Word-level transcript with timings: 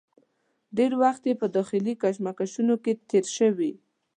ډېر 0.77 0.91
وخت 1.01 1.23
یې 1.29 1.35
په 1.41 1.47
داخلي 1.55 1.93
کشمکشونو 2.03 2.75
کې 2.83 2.93
تېر 3.09 3.25
شوی. 3.37 3.71